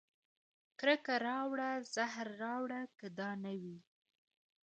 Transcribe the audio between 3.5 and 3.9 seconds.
وي